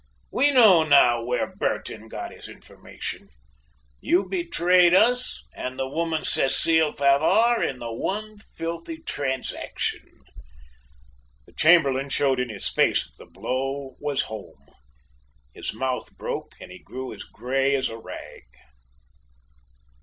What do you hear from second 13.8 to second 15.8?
was home. His